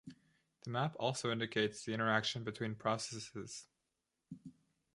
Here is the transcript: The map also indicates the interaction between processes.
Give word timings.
The 0.63 0.71
map 0.71 0.95
also 0.99 1.31
indicates 1.31 1.85
the 1.85 1.93
interaction 1.93 2.43
between 2.43 2.73
processes. 2.73 3.67